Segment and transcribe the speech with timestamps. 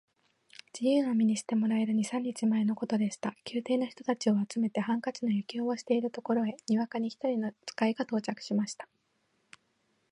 [0.73, 3.35] 自由の身にしてもらえる二三日前のことでした。
[3.45, 8.87] 宮廷の人たちを集めて、ハンカチの余興をしているところへ、にわかに一人の使が到着しました。